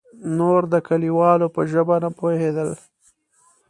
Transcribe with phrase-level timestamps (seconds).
[0.37, 2.69] نور د کليوالو په ژبه نه پوهېدل.